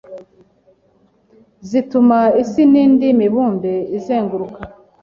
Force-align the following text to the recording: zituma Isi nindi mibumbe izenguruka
zituma 1.69 2.17
Isi 2.41 2.61
nindi 2.71 3.07
mibumbe 3.19 3.73
izenguruka 3.97 4.61